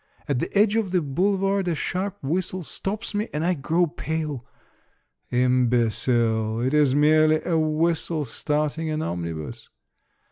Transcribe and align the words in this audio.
At 0.27 0.39
the 0.39 0.49
edge 0.57 0.75
of 0.75 0.89
the 0.89 0.99
boulevard 0.99 1.67
a 1.67 1.75
sharp 1.75 2.17
whistle 2.23 2.63
stops 2.63 3.13
me, 3.13 3.29
and 3.31 3.45
I 3.45 3.53
grow 3.53 3.85
pale. 3.85 4.43
Imbecile! 5.29 6.59
It 6.61 6.73
is 6.73 6.95
merely 6.95 7.39
a 7.43 7.55
whistle 7.59 8.25
starting 8.25 8.89
an 8.89 9.03
omnibus. 9.03 9.69